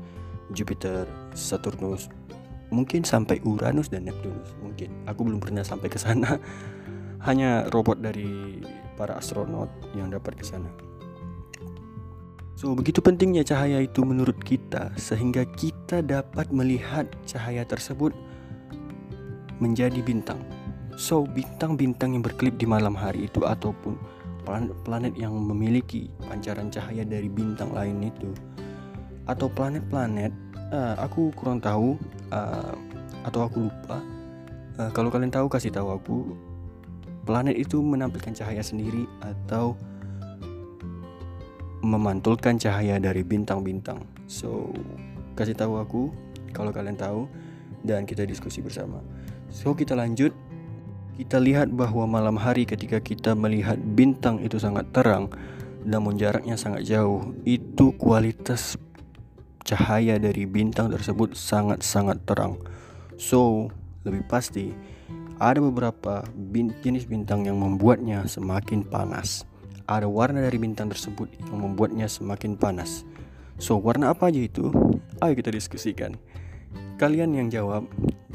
Jupiter, 0.56 1.04
Saturnus, 1.36 2.08
mungkin 2.72 3.02
sampai 3.04 3.42
Uranus 3.44 3.90
dan 3.92 4.08
Neptunus. 4.08 4.54
Mungkin 4.62 5.04
aku 5.04 5.28
belum 5.28 5.42
pernah 5.42 5.66
sampai 5.66 5.92
ke 5.92 5.98
sana 6.00 6.40
hanya 7.24 7.68
robot 7.72 8.00
dari 8.00 8.60
para 8.96 9.16
astronot 9.16 9.68
yang 9.96 10.12
dapat 10.12 10.36
ke 10.36 10.44
sana. 10.44 10.68
So, 12.60 12.76
begitu 12.76 13.00
pentingnya 13.00 13.40
cahaya 13.40 13.80
itu 13.80 14.04
menurut 14.04 14.36
kita 14.44 14.92
sehingga 15.00 15.48
kita 15.48 16.04
dapat 16.04 16.52
melihat 16.52 17.08
cahaya 17.24 17.64
tersebut 17.64 18.12
menjadi 19.56 20.04
bintang. 20.04 20.44
So, 21.00 21.24
bintang-bintang 21.24 22.12
yang 22.12 22.20
berkelip 22.20 22.60
di 22.60 22.68
malam 22.68 22.92
hari 22.92 23.32
itu 23.32 23.48
ataupun 23.48 23.96
planet-planet 24.44 25.16
yang 25.16 25.32
memiliki 25.32 26.12
pancaran 26.28 26.68
cahaya 26.68 27.08
dari 27.08 27.32
bintang 27.32 27.72
lain 27.72 28.12
itu 28.12 28.28
atau 29.24 29.48
planet-planet 29.48 30.32
uh, 30.74 31.00
aku 31.00 31.32
kurang 31.32 31.64
tahu 31.64 31.96
uh, 32.28 32.74
atau 33.24 33.40
aku 33.46 33.68
lupa. 33.68 33.98
Uh, 34.76 34.90
kalau 34.92 35.08
kalian 35.08 35.32
tahu 35.32 35.46
kasih 35.48 35.72
tahu 35.72 35.96
aku 35.96 36.16
planet 37.30 37.54
itu 37.54 37.78
menampilkan 37.78 38.34
cahaya 38.34 38.58
sendiri 38.58 39.06
atau 39.22 39.78
memantulkan 41.78 42.58
cahaya 42.58 42.98
dari 42.98 43.22
bintang-bintang. 43.22 44.02
So, 44.26 44.74
kasih 45.38 45.54
tahu 45.54 45.78
aku 45.78 46.02
kalau 46.50 46.74
kalian 46.74 46.98
tahu 46.98 47.30
dan 47.86 48.02
kita 48.02 48.26
diskusi 48.26 48.58
bersama. 48.58 48.98
So, 49.46 49.78
kita 49.78 49.94
lanjut. 49.94 50.34
Kita 51.14 51.38
lihat 51.38 51.70
bahwa 51.70 52.10
malam 52.10 52.34
hari 52.34 52.66
ketika 52.66 52.98
kita 52.98 53.38
melihat 53.38 53.78
bintang 53.78 54.42
itu 54.42 54.58
sangat 54.58 54.90
terang 54.90 55.30
namun 55.86 56.18
jaraknya 56.18 56.58
sangat 56.58 56.82
jauh, 56.82 57.30
itu 57.46 57.94
kualitas 57.94 58.74
cahaya 59.62 60.18
dari 60.18 60.50
bintang 60.50 60.90
tersebut 60.90 61.38
sangat-sangat 61.38 62.26
terang. 62.26 62.58
So, 63.14 63.70
lebih 64.02 64.26
pasti 64.26 64.74
ada 65.40 65.56
beberapa 65.56 66.20
bin, 66.36 66.68
jenis 66.84 67.08
bintang 67.08 67.48
yang 67.48 67.56
membuatnya 67.56 68.28
semakin 68.28 68.84
panas. 68.84 69.48
Ada 69.88 70.04
warna 70.06 70.44
dari 70.44 70.60
bintang 70.60 70.92
tersebut 70.92 71.32
yang 71.48 71.64
membuatnya 71.64 72.06
semakin 72.06 72.60
panas. 72.60 73.08
So, 73.56 73.80
warna 73.80 74.12
apa 74.12 74.28
aja 74.28 74.38
itu? 74.38 74.68
Ayo 75.24 75.32
kita 75.32 75.48
diskusikan. 75.48 76.20
Kalian 77.00 77.32
yang 77.32 77.48
jawab, 77.48 77.88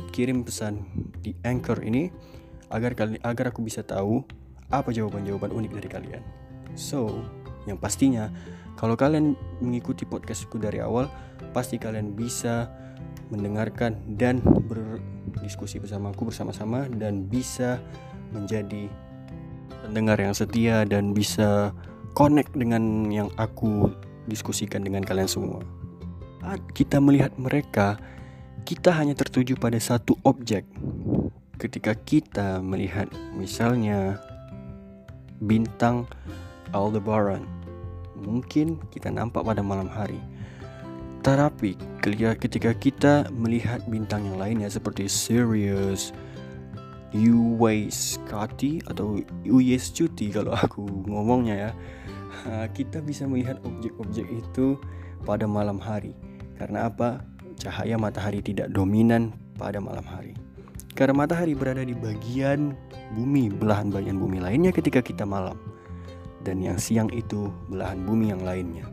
kirim 0.10 0.42
pesan 0.42 0.90
di 1.22 1.38
Anchor 1.46 1.86
ini 1.86 2.10
agar 2.74 2.98
kali 2.98 3.22
agar 3.22 3.54
aku 3.54 3.62
bisa 3.62 3.86
tahu 3.86 4.26
apa 4.74 4.90
jawaban-jawaban 4.90 5.54
unik 5.54 5.72
dari 5.78 5.90
kalian. 5.90 6.24
So, 6.74 7.22
yang 7.70 7.78
pastinya 7.78 8.34
kalau 8.76 8.98
kalian 8.98 9.38
mengikuti 9.64 10.04
podcastku 10.04 10.60
dari 10.60 10.82
awal, 10.84 11.08
pasti 11.56 11.78
kalian 11.80 12.18
bisa 12.18 12.68
mendengarkan 13.30 13.98
dan 14.16 14.42
ber 14.70 15.02
diskusi 15.42 15.82
bersamaku 15.82 16.30
bersama-sama 16.30 16.90
dan 16.90 17.26
bisa 17.28 17.82
menjadi 18.34 18.90
pendengar 19.86 20.18
yang 20.18 20.34
setia 20.34 20.82
dan 20.88 21.14
bisa 21.14 21.70
connect 22.18 22.56
dengan 22.58 23.06
yang 23.12 23.30
aku 23.38 23.92
diskusikan 24.26 24.82
dengan 24.82 25.06
kalian 25.06 25.30
semua. 25.30 25.62
Saat 26.42 26.62
kita 26.74 26.98
melihat 27.02 27.34
mereka, 27.38 27.98
kita 28.66 28.94
hanya 28.94 29.14
tertuju 29.14 29.58
pada 29.58 29.78
satu 29.78 30.18
objek. 30.26 30.66
Ketika 31.62 31.94
kita 31.96 32.60
melihat 32.60 33.08
misalnya 33.38 34.20
bintang 35.42 36.10
Aldebaran, 36.74 37.46
mungkin 38.18 38.82
kita 38.92 39.14
nampak 39.14 39.46
pada 39.46 39.62
malam 39.62 39.88
hari 39.88 40.20
tetapi 41.26 41.74
ketika 42.38 42.70
kita 42.78 43.34
melihat 43.34 43.82
bintang 43.90 44.30
yang 44.30 44.38
lainnya 44.38 44.70
seperti 44.70 45.10
Sirius, 45.10 46.14
Uwais 47.18 48.22
Kati 48.30 48.86
atau 48.86 49.18
Uwais 49.42 49.90
Cuti 49.90 50.30
kalau 50.30 50.54
aku 50.54 50.86
ngomongnya 51.10 51.56
ya, 51.58 51.72
kita 52.78 53.02
bisa 53.02 53.26
melihat 53.26 53.58
objek-objek 53.66 54.30
itu 54.30 54.78
pada 55.26 55.50
malam 55.50 55.82
hari. 55.82 56.14
Karena 56.62 56.94
apa? 56.94 57.26
Cahaya 57.58 57.98
matahari 57.98 58.46
tidak 58.46 58.70
dominan 58.70 59.34
pada 59.58 59.82
malam 59.82 60.06
hari. 60.06 60.38
Karena 60.94 61.26
matahari 61.26 61.58
berada 61.58 61.82
di 61.82 61.98
bagian 61.98 62.78
bumi, 63.18 63.50
belahan 63.50 63.90
bagian 63.90 64.22
bumi 64.22 64.38
lainnya 64.46 64.70
ketika 64.70 65.02
kita 65.02 65.26
malam. 65.26 65.58
Dan 66.46 66.62
yang 66.62 66.78
siang 66.78 67.10
itu 67.10 67.50
belahan 67.74 68.06
bumi 68.06 68.30
yang 68.30 68.46
lainnya. 68.46 68.86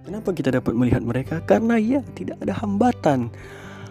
Kenapa 0.00 0.32
kita 0.32 0.50
dapat 0.54 0.72
melihat 0.72 1.04
mereka? 1.04 1.44
Karena 1.44 1.76
ya 1.76 2.00
tidak 2.16 2.40
ada 2.40 2.56
hambatan. 2.56 3.28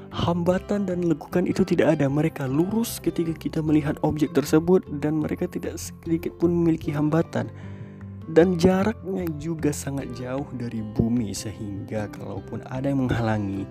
Hambatan 0.10 0.90
dan 0.90 1.06
lekukan 1.06 1.46
itu 1.46 1.62
tidak 1.62 2.00
ada. 2.00 2.10
Mereka 2.10 2.50
lurus 2.50 2.98
ketika 2.98 3.30
kita 3.38 3.60
melihat 3.62 3.96
objek 4.02 4.34
tersebut 4.34 4.82
dan 5.00 5.22
mereka 5.22 5.46
tidak 5.46 5.78
sedikit 5.78 6.34
pun 6.42 6.50
memiliki 6.50 6.90
hambatan. 6.90 7.54
Dan 8.30 8.58
jaraknya 8.62 9.26
juga 9.42 9.74
sangat 9.74 10.10
jauh 10.18 10.46
dari 10.54 10.82
bumi 10.82 11.34
sehingga 11.34 12.10
kalaupun 12.14 12.62
ada 12.70 12.90
yang 12.90 13.06
menghalangi 13.06 13.66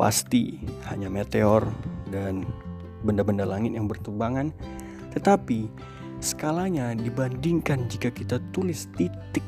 pasti 0.00 0.58
hanya 0.88 1.12
meteor 1.12 1.68
dan 2.08 2.44
benda-benda 3.04 3.44
langit 3.44 3.76
yang 3.76 3.84
berterbangan, 3.84 4.48
tetapi 5.12 5.68
skalanya 6.24 6.96
dibandingkan 6.96 7.84
jika 7.92 8.08
kita 8.08 8.40
tulis 8.56 8.88
titik 8.96 9.44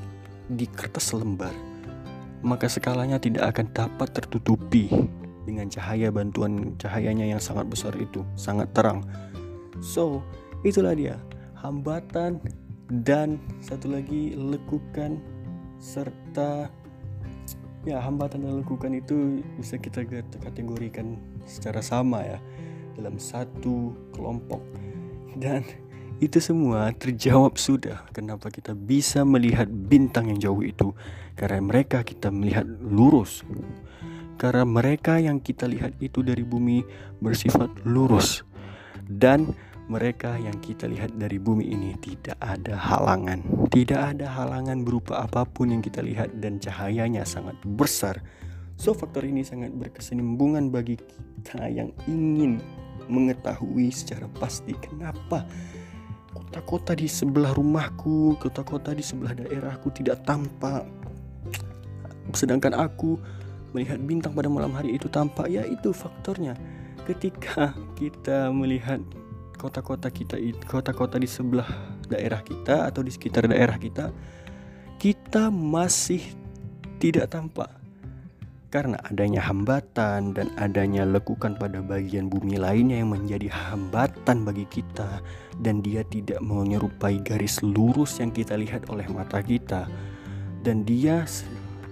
di 0.47 0.67
kertas 0.71 1.11
lembar, 1.15 1.53
maka 2.43 2.71
skalanya 2.71 3.19
tidak 3.19 3.55
akan 3.55 3.67
dapat 3.75 4.09
tertutupi 4.15 4.87
dengan 5.47 5.71
cahaya 5.71 6.11
bantuan 6.11 6.75
cahayanya 6.79 7.27
yang 7.27 7.43
sangat 7.43 7.67
besar 7.71 7.95
itu, 7.99 8.23
sangat 8.35 8.71
terang. 8.75 9.03
So, 9.79 10.23
itulah 10.67 10.95
dia 10.95 11.19
hambatan 11.59 12.39
dan 13.03 13.43
satu 13.59 13.91
lagi 13.91 14.39
lekukan 14.39 15.19
serta 15.83 16.71
ya 17.87 18.03
hambatan 18.03 18.43
dan 18.43 18.63
lekukan 18.63 18.99
itu 18.99 19.43
bisa 19.59 19.79
kita 19.79 20.03
kategorikan 20.43 21.19
secara 21.47 21.79
sama 21.79 22.23
ya 22.27 22.39
dalam 22.99 23.19
satu 23.19 23.95
kelompok 24.11 24.59
dan 25.39 25.63
itu 26.17 26.41
semua 26.41 26.89
terjawab 26.97 27.61
sudah 27.61 28.09
kenapa 28.17 28.49
kita 28.49 28.73
bisa 28.73 29.21
melihat 29.27 29.69
bintang 29.69 30.33
yang 30.33 30.41
jauh 30.41 30.63
itu 30.65 30.97
karena 31.37 31.61
mereka 31.61 32.01
kita 32.01 32.33
melihat 32.33 32.65
lurus 32.81 33.45
karena 34.41 34.65
mereka 34.65 35.21
yang 35.21 35.41
kita 35.41 35.69
lihat 35.69 35.97
itu 36.01 36.25
dari 36.25 36.45
bumi 36.45 36.85
bersifat 37.21 37.69
lurus 37.85 38.45
dan 39.05 39.53
mereka 39.87 40.35
yang 40.35 40.59
kita 40.59 40.91
lihat 40.91 41.15
dari 41.15 41.39
bumi 41.39 41.71
ini 41.71 41.95
tidak 42.03 42.35
ada 42.43 42.75
halangan. 42.75 43.39
Tidak 43.71 44.19
ada 44.19 44.27
halangan 44.27 44.83
berupa 44.83 45.23
apa 45.23 45.47
pun 45.47 45.71
yang 45.71 45.79
kita 45.79 46.03
lihat 46.03 46.43
dan 46.43 46.59
cahayanya 46.59 47.23
sangat 47.23 47.55
besar. 47.79 48.19
So 48.77 48.93
faktor 48.93 49.23
ini 49.25 49.47
sangat 49.47 49.73
berkesinambungan 49.79 50.75
bagi 50.75 50.99
kita 50.99 51.71
yang 51.71 51.95
ingin 52.11 52.59
mengetahui 53.07 53.95
secara 53.95 54.27
pasti 54.37 54.75
kenapa 54.83 55.47
kota-kota 56.37 56.93
di 56.93 57.09
sebelah 57.09 57.57
rumahku, 57.57 58.37
kota-kota 58.37 58.93
di 58.93 59.01
sebelah 59.01 59.33
daerahku 59.33 59.89
tidak 59.97 60.21
tampak. 60.29 60.85
Sedangkan 62.37 62.77
aku 62.77 63.17
melihat 63.73 63.97
bintang 64.05 64.37
pada 64.37 64.53
malam 64.53 64.73
hari 64.77 64.97
itu 64.97 65.09
tampak, 65.09 65.49
ya 65.49 65.65
itu 65.65 65.97
faktornya. 65.97 66.53
Ketika 67.09 67.73
kita 67.97 68.53
melihat 68.53 69.01
kota-kota 69.57 70.13
kita 70.13 70.37
kota-kota 70.69 71.17
di 71.17 71.29
sebelah 71.29 71.67
daerah 72.13 72.45
kita 72.45 72.87
atau 72.87 73.01
di 73.01 73.09
sekitar 73.09 73.49
daerah 73.49 73.81
kita 73.81 74.13
kita 75.01 75.49
masih 75.49 76.21
tidak 77.01 77.33
tampak 77.33 77.73
karena 78.77 79.01
adanya 79.09 79.41
hambatan 79.41 80.37
dan 80.37 80.53
adanya 80.61 81.09
lekukan 81.09 81.57
pada 81.57 81.81
bagian 81.81 82.29
bumi 82.29 82.61
lainnya 82.61 83.01
yang 83.01 83.17
menjadi 83.17 83.49
hambatan 83.49 84.45
bagi 84.45 84.69
kita. 84.69 85.25
Dan 85.57 85.81
dia 85.81 86.05
tidak 86.05 86.45
menyerupai 86.45 87.25
garis 87.25 87.65
lurus 87.65 88.21
yang 88.21 88.29
kita 88.29 88.53
lihat 88.53 88.85
oleh 88.93 89.09
mata 89.09 89.41
kita. 89.41 89.89
Dan 90.61 90.85
dia 90.85 91.25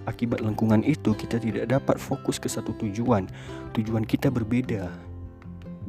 akibat 0.04 0.44
lengkungan 0.44 0.84
itu 0.84 1.16
kita 1.16 1.40
tidak 1.40 1.72
dapat 1.72 1.96
fokus 1.96 2.36
ke 2.36 2.52
satu 2.52 2.76
tujuan. 2.76 3.32
Tujuan 3.72 4.04
kita 4.04 4.28
berbeda 4.28 4.92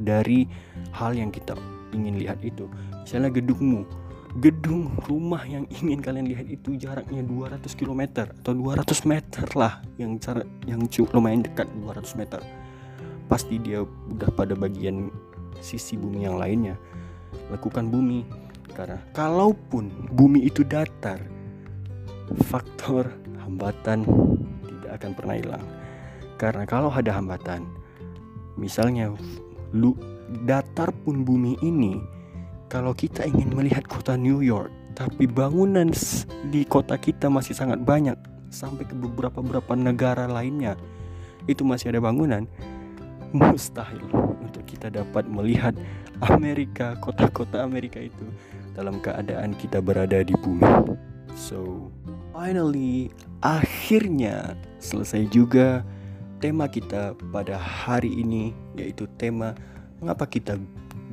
dari 0.00 0.48
hal 0.96 1.12
yang 1.12 1.28
kita 1.28 1.52
ingin 1.92 2.16
lihat 2.16 2.40
itu. 2.40 2.72
Misalnya 3.04 3.36
gedungmu 3.36 3.84
gedung 4.36 4.92
rumah 5.08 5.40
yang 5.48 5.64
ingin 5.80 6.04
kalian 6.04 6.28
lihat 6.28 6.46
itu 6.48 6.76
jaraknya 6.76 7.24
200 7.24 7.72
km 7.72 8.28
atau 8.28 8.52
200 8.52 8.84
meter 9.08 9.46
lah. 9.56 9.80
Yang 9.96 10.12
cara 10.28 10.42
yang 10.68 10.80
cukup 10.88 11.16
lumayan 11.16 11.40
dekat 11.44 11.68
200 11.80 12.20
meter. 12.20 12.40
Pasti 13.26 13.56
dia 13.58 13.82
udah 13.82 14.30
pada 14.36 14.52
bagian 14.52 15.08
sisi 15.64 15.96
bumi 15.96 16.28
yang 16.28 16.36
lainnya. 16.36 16.76
Lakukan 17.48 17.88
bumi. 17.88 18.28
Karena 18.76 19.00
kalaupun 19.16 20.12
bumi 20.12 20.44
itu 20.44 20.60
datar 20.60 21.16
faktor 22.52 23.08
hambatan 23.40 24.04
tidak 24.68 24.90
akan 25.00 25.10
pernah 25.16 25.34
hilang. 25.40 25.64
Karena 26.36 26.68
kalau 26.68 26.92
ada 26.92 27.16
hambatan 27.16 27.64
misalnya 28.60 29.12
lu 29.72 29.96
datar 30.44 30.92
pun 30.92 31.24
bumi 31.24 31.56
ini 31.64 32.15
kalau 32.66 32.92
kita 32.92 33.22
ingin 33.26 33.54
melihat 33.54 33.86
kota 33.86 34.18
New 34.18 34.42
York 34.42 34.70
tapi 34.96 35.28
bangunan 35.28 35.92
di 36.48 36.64
kota 36.64 36.96
kita 36.96 37.28
masih 37.28 37.52
sangat 37.52 37.84
banyak 37.84 38.16
sampai 38.48 38.88
ke 38.88 38.94
beberapa 38.96 39.44
beberapa 39.44 39.76
negara 39.76 40.24
lainnya 40.24 40.74
itu 41.46 41.62
masih 41.62 41.94
ada 41.94 42.00
bangunan 42.02 42.48
mustahil 43.36 44.02
untuk 44.40 44.64
kita 44.64 44.88
dapat 44.88 45.28
melihat 45.28 45.76
Amerika 46.24 46.96
kota-kota 46.98 47.60
Amerika 47.60 48.00
itu 48.00 48.24
dalam 48.72 49.00
keadaan 49.04 49.52
kita 49.56 49.80
berada 49.84 50.24
di 50.24 50.32
bumi. 50.40 50.64
So 51.36 51.92
finally 52.32 53.12
akhirnya 53.44 54.56
selesai 54.80 55.28
juga 55.28 55.84
tema 56.40 56.68
kita 56.68 57.16
pada 57.32 57.60
hari 57.60 58.24
ini 58.24 58.56
yaitu 58.76 59.04
tema 59.20 59.52
mengapa 60.00 60.24
kita 60.24 60.56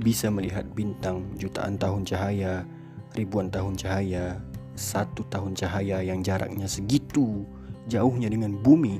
bisa 0.02 0.34
melihat 0.34 0.66
bintang 0.74 1.28
jutaan 1.38 1.78
tahun 1.78 2.08
cahaya, 2.08 2.66
ribuan 3.14 3.54
tahun 3.54 3.78
cahaya, 3.78 4.42
satu 4.74 5.22
tahun 5.30 5.54
cahaya 5.54 6.02
yang 6.02 6.26
jaraknya 6.26 6.66
segitu 6.66 7.46
jauhnya 7.86 8.32
dengan 8.32 8.58
bumi, 8.58 8.98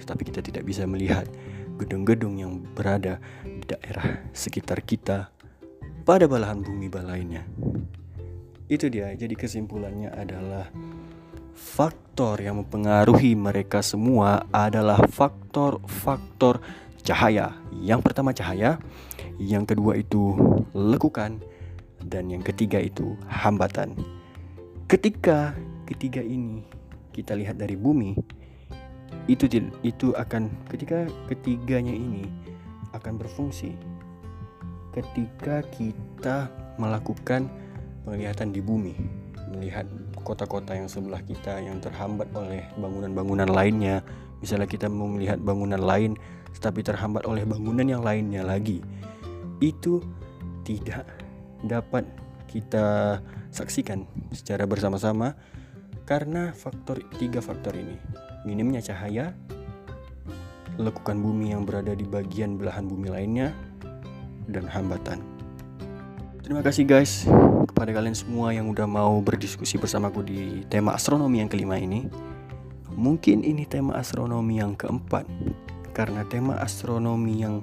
tetapi 0.00 0.22
kita 0.24 0.40
tidak 0.40 0.64
bisa 0.64 0.88
melihat 0.88 1.28
gedung-gedung 1.76 2.38
yang 2.38 2.62
berada 2.72 3.18
di 3.44 3.64
daerah 3.66 4.22
sekitar 4.32 4.80
kita 4.84 5.28
pada 6.06 6.24
belahan 6.26 6.62
bumi 6.64 6.88
lainnya. 6.88 7.44
Itu 8.70 8.88
dia, 8.88 9.12
jadi 9.12 9.36
kesimpulannya 9.36 10.16
adalah 10.16 10.72
faktor 11.52 12.40
yang 12.40 12.64
mempengaruhi 12.64 13.36
mereka 13.36 13.84
semua 13.84 14.48
adalah 14.48 15.04
faktor-faktor 15.04 16.64
cahaya. 17.02 17.54
Yang 17.74 18.00
pertama 18.06 18.30
cahaya, 18.34 18.78
yang 19.38 19.66
kedua 19.66 19.98
itu 19.98 20.34
lekukan, 20.74 21.42
dan 22.06 22.30
yang 22.30 22.42
ketiga 22.42 22.82
itu 22.82 23.14
hambatan. 23.30 23.94
Ketika 24.90 25.54
ketiga 25.86 26.22
ini 26.22 26.66
kita 27.14 27.38
lihat 27.38 27.58
dari 27.58 27.78
bumi, 27.78 28.18
itu 29.30 29.46
itu 29.86 30.10
akan 30.16 30.50
ketika 30.66 31.06
ketiganya 31.30 31.94
ini 31.94 32.26
akan 32.92 33.16
berfungsi 33.20 33.72
ketika 34.92 35.64
kita 35.72 36.52
melakukan 36.76 37.48
penglihatan 38.04 38.52
di 38.52 38.60
bumi 38.60 38.92
melihat 39.52 39.84
kota-kota 40.24 40.72
yang 40.72 40.88
sebelah 40.88 41.20
kita 41.24 41.60
yang 41.60 41.80
terhambat 41.80 42.28
oleh 42.32 42.64
bangunan-bangunan 42.80 43.48
lainnya. 43.52 44.00
Misalnya 44.40 44.64
kita 44.64 44.88
mau 44.88 45.06
melihat 45.06 45.38
bangunan 45.38 45.78
lain 45.78 46.16
tetapi 46.56 46.80
terhambat 46.84 47.24
oleh 47.28 47.44
bangunan 47.44 47.84
yang 47.84 48.02
lainnya 48.04 48.44
lagi. 48.44 48.84
Itu 49.62 50.02
tidak 50.62 51.06
dapat 51.62 52.06
kita 52.50 53.18
saksikan 53.52 54.04
secara 54.34 54.68
bersama-sama 54.68 55.34
karena 56.04 56.52
faktor 56.52 57.00
tiga 57.16 57.38
faktor 57.40 57.76
ini. 57.78 57.96
Minimnya 58.42 58.82
cahaya, 58.82 59.32
lekukan 60.76 61.16
bumi 61.16 61.54
yang 61.54 61.62
berada 61.62 61.94
di 61.94 62.02
bagian 62.02 62.58
belahan 62.58 62.84
bumi 62.90 63.08
lainnya, 63.08 63.54
dan 64.50 64.66
hambatan. 64.66 65.22
Terima 66.42 66.58
kasih 66.60 66.82
guys 66.82 67.24
kepada 67.70 67.94
kalian 67.94 68.18
semua 68.18 68.50
yang 68.50 68.66
udah 68.66 68.84
mau 68.84 69.22
berdiskusi 69.22 69.78
bersamaku 69.78 70.26
di 70.26 70.66
tema 70.66 70.98
astronomi 70.98 71.38
yang 71.38 71.50
kelima 71.50 71.78
ini. 71.78 72.10
Mungkin 72.92 73.46
ini 73.46 73.64
tema 73.64 73.96
astronomi 73.96 74.60
yang 74.60 74.76
keempat 74.76 75.24
karena 75.92 76.24
tema 76.26 76.56
astronomi 76.60 77.44
yang 77.44 77.60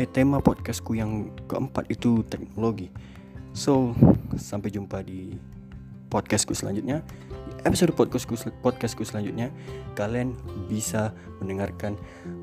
eh 0.00 0.08
tema 0.08 0.40
podcastku 0.40 0.96
yang 0.96 1.28
keempat 1.48 1.88
itu 1.92 2.24
teknologi. 2.26 2.88
So, 3.52 3.92
sampai 4.36 4.72
jumpa 4.72 5.04
di 5.04 5.36
podcastku 6.08 6.56
selanjutnya. 6.56 7.04
Episode 7.66 7.92
podcastku 7.92 8.38
podcastku 8.64 9.02
selanjutnya 9.04 9.50
kalian 9.98 10.38
bisa 10.70 11.10
mendengarkan 11.42 11.98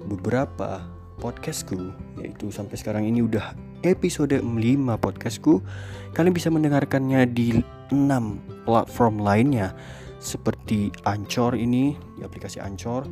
beberapa 0.06 0.84
podcastku 1.24 1.96
yaitu 2.20 2.52
sampai 2.52 2.76
sekarang 2.76 3.08
ini 3.08 3.24
udah 3.24 3.56
episode 3.88 4.36
5 4.36 4.52
podcastku 5.00 5.64
kalian 6.12 6.36
bisa 6.36 6.52
mendengarkannya 6.52 7.24
di 7.32 7.64
6 7.96 8.68
platform 8.68 9.24
lainnya 9.24 9.72
seperti 10.20 10.92
Anchor 11.08 11.56
ini 11.56 11.96
di 12.20 12.22
aplikasi 12.28 12.60
Anchor 12.60 13.08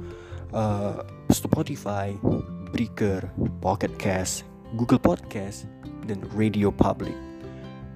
uh, 0.52 1.00
Spotify 1.34 2.14
Breaker 2.70 3.28
Pocket 3.60 3.92
Cast 3.98 4.46
Google 4.78 5.02
Podcast 5.02 5.66
dan 6.06 6.22
Radio 6.38 6.70
Public 6.70 7.14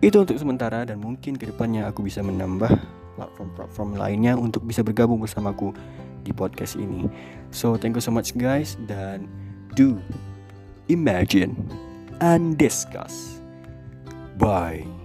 itu 0.01 0.17
untuk 0.17 0.37
sementara 0.37 0.85
dan 0.85 1.01
mungkin 1.01 1.37
ke 1.37 1.49
depannya 1.49 1.89
aku 1.89 2.05
bisa 2.05 2.21
menambah 2.21 2.69
platform-platform 3.17 3.97
lainnya 3.97 4.37
untuk 4.37 4.61
bisa 4.65 4.85
bergabung 4.85 5.17
bersamaku 5.21 5.73
di 6.21 6.29
podcast 6.33 6.77
ini 6.77 7.09
so 7.49 7.73
thank 7.77 7.97
you 7.97 8.03
so 8.03 8.13
much 8.13 8.33
guys 8.37 8.77
dan 8.85 9.25
do, 9.77 10.01
imagine, 10.89 11.53
and 12.19 12.57
discuss. 12.57 13.39
Bye. 14.37 14.96